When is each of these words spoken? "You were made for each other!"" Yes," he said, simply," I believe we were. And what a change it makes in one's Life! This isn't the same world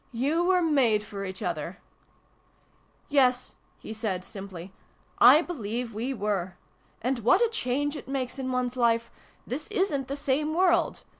"You 0.11 0.43
were 0.43 0.63
made 0.63 1.03
for 1.03 1.23
each 1.25 1.43
other!"" 1.43 1.77
Yes," 3.07 3.55
he 3.77 3.93
said, 3.93 4.25
simply," 4.25 4.73
I 5.35 5.43
believe 5.43 5.93
we 5.93 6.11
were. 6.11 6.57
And 7.03 7.19
what 7.19 7.39
a 7.45 7.49
change 7.51 7.95
it 7.95 8.07
makes 8.07 8.39
in 8.39 8.51
one's 8.51 8.75
Life! 8.75 9.11
This 9.45 9.67
isn't 9.67 10.07
the 10.07 10.15
same 10.15 10.55
world 10.55 11.03